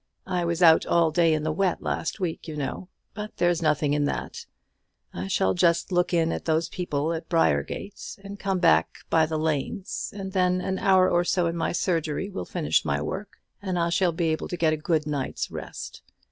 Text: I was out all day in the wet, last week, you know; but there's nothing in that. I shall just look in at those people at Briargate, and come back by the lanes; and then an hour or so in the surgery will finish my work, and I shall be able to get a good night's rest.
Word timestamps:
I 0.25 0.45
was 0.45 0.63
out 0.63 0.83
all 0.87 1.11
day 1.11 1.31
in 1.31 1.43
the 1.43 1.51
wet, 1.51 1.79
last 1.83 2.19
week, 2.19 2.47
you 2.47 2.55
know; 2.57 2.89
but 3.13 3.37
there's 3.37 3.61
nothing 3.61 3.93
in 3.93 4.05
that. 4.05 4.47
I 5.13 5.27
shall 5.27 5.53
just 5.53 5.91
look 5.91 6.11
in 6.11 6.31
at 6.31 6.45
those 6.45 6.69
people 6.69 7.13
at 7.13 7.29
Briargate, 7.29 8.17
and 8.23 8.39
come 8.39 8.57
back 8.57 8.97
by 9.11 9.27
the 9.27 9.37
lanes; 9.37 10.11
and 10.17 10.31
then 10.31 10.59
an 10.59 10.79
hour 10.79 11.07
or 11.07 11.23
so 11.23 11.45
in 11.45 11.59
the 11.59 11.73
surgery 11.73 12.31
will 12.31 12.45
finish 12.45 12.83
my 12.83 12.99
work, 12.99 13.43
and 13.61 13.77
I 13.77 13.89
shall 13.91 14.11
be 14.11 14.29
able 14.29 14.47
to 14.47 14.57
get 14.57 14.73
a 14.73 14.75
good 14.75 15.05
night's 15.05 15.51
rest. 15.51 16.01